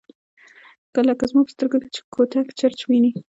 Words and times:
لکه 1.09 1.23
زما 1.29 1.41
په 1.45 1.51
سترګو 1.55 1.77
کې 1.81 1.89
چي 1.95 2.01
“ګوتهک 2.13 2.47
چرچ” 2.59 2.79
ویني 2.89 3.11